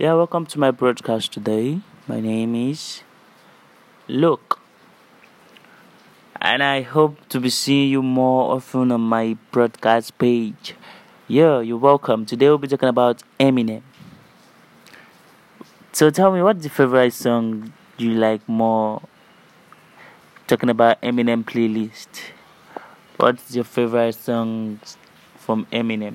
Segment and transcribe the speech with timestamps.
[0.00, 1.80] Yeah, welcome to my broadcast today.
[2.08, 3.02] My name is
[4.08, 4.58] Luke,
[6.40, 10.74] and I hope to be seeing you more often on my broadcast page.
[11.28, 12.24] Yeah, you're welcome.
[12.24, 13.82] Today we'll be talking about Eminem.
[15.92, 19.02] So tell me, what's the favorite song you like more?
[20.46, 22.32] Talking about Eminem playlist.
[23.18, 24.80] What's your favorite song
[25.36, 26.14] from Eminem?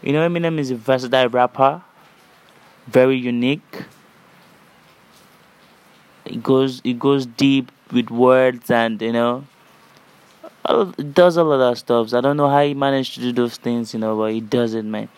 [0.00, 1.82] You know, Eminem is a versatile rapper
[2.86, 3.84] very unique.
[6.24, 9.44] It goes it goes deep with words and you know
[10.68, 12.12] it does all of that stuff.
[12.12, 14.74] I don't know how he managed to do those things, you know, but he does
[14.74, 15.08] it, man.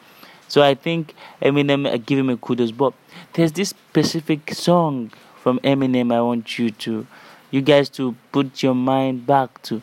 [0.48, 2.72] So I think Eminem, I give him a kudos.
[2.72, 2.94] But
[3.32, 5.10] there's this specific song
[5.42, 7.06] from Eminem I want you to,
[7.50, 9.82] you guys to put your mind back to.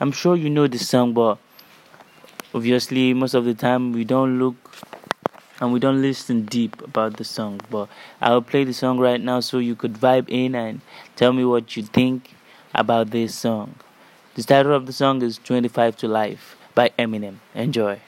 [0.00, 1.38] I'm sure you know the song, but
[2.54, 4.56] obviously most of the time we don't look
[5.60, 7.60] and we don't listen deep about the song.
[7.70, 7.88] But
[8.20, 10.80] I'll play the song right now so you could vibe in and
[11.16, 12.34] tell me what you think
[12.74, 13.76] about this song.
[14.34, 17.36] The title of the song is 25 to Life by Eminem.
[17.54, 18.00] Enjoy.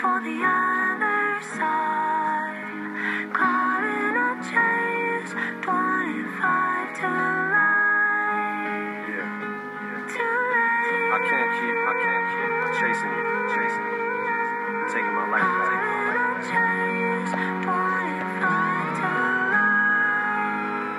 [0.00, 0.79] for the other
[12.80, 17.00] chasing you, chasing you, taking my life, taking my life.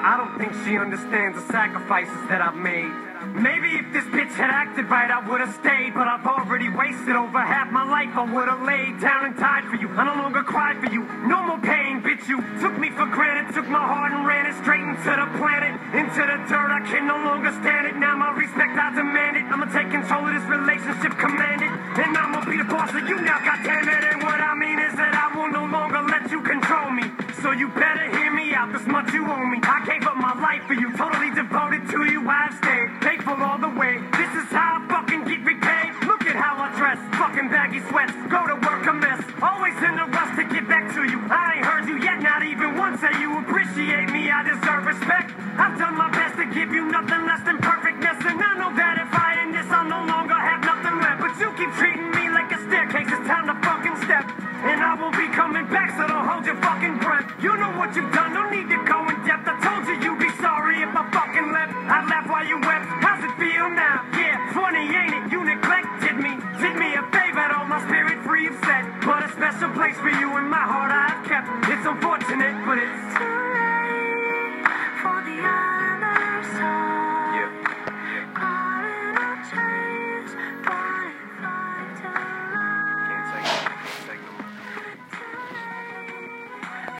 [0.04, 2.90] I don't think she understands the sacrifices that I've made.
[3.38, 5.94] Maybe if this bitch had acted right, I would've stayed.
[5.94, 8.10] But I've already wasted over half my life.
[8.18, 9.88] I would've laid down and died for you.
[9.94, 11.06] I no longer cry for you.
[11.30, 12.26] No more pain, bitch.
[12.26, 15.78] You took me for granted, took my heart and ran it straight into the planet,
[15.94, 16.70] into the dirt.
[16.74, 17.96] I can no longer stand it.
[17.96, 19.46] Now my respect, I demand it.
[19.54, 21.11] I'ma take control of this relationship,
[27.42, 29.58] So you better hear me out, this much you owe me.
[29.64, 32.22] I gave up my life for you, totally devoted to you.
[32.30, 33.98] I've stayed faithful all the way.
[34.14, 35.90] This is how I fucking get repaid.
[36.06, 38.14] Look at how I dress, fucking baggy sweats.
[38.30, 41.18] Go to work a mess, always in a rush to get back to you.
[41.34, 44.30] I ain't heard you yet, not even once say you appreciate me.
[44.30, 45.34] I deserve respect.
[45.58, 49.02] I've done my best to give you nothing less than perfectness, and I know that
[49.02, 51.26] if I end this, I'll no longer have nothing left.
[51.26, 53.10] But you keep treating me like a staircase.
[53.10, 54.30] It's time to fucking step,
[54.62, 57.21] and I won't be coming back, so don't hold your fucking breath
[57.82, 59.50] what you've done, no need to go in depth.
[59.50, 61.74] I told you you'd be sorry if I fucking left.
[61.90, 62.86] I laughed while you wept.
[63.02, 64.06] How's it feel now?
[64.14, 65.32] Yeah, funny ain't it?
[65.34, 68.86] You neglected me, did me a favor, all my spirit free of set.
[69.02, 71.50] But a special place for you in my heart I've kept.
[71.74, 74.62] It's unfortunate, but it's too late
[75.02, 75.71] for the.